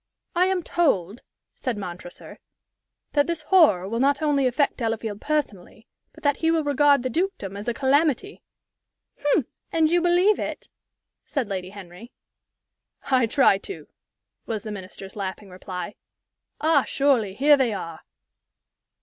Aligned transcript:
"I 0.33 0.47
am 0.47 0.63
told," 0.63 1.21
said 1.53 1.77
Montresor, 1.77 2.39
"that 3.13 3.27
this 3.27 3.43
horror 3.43 3.87
will 3.87 3.99
not 3.99 4.19
only 4.19 4.47
affect 4.47 4.77
Delafield 4.77 5.21
personally, 5.21 5.85
but 6.11 6.23
that 6.23 6.37
he 6.37 6.49
will 6.49 6.63
regard 6.63 7.03
the 7.03 7.09
dukedom 7.11 7.55
as 7.55 7.67
a 7.67 7.73
calamity." 7.75 8.41
"Hm! 9.19 9.45
and 9.71 9.91
you 9.91 10.01
believe 10.01 10.39
it?" 10.39 10.69
said 11.23 11.47
Lady 11.47 11.69
Henry. 11.69 12.11
"I 13.11 13.27
try 13.27 13.59
to," 13.59 13.89
was 14.47 14.63
the 14.63 14.71
Minister's 14.71 15.15
laughing 15.15 15.51
reply. 15.51 15.93
"Ah, 16.59 16.83
surely, 16.83 17.35
here 17.35 17.55
they 17.55 17.71
are!" 17.71 17.99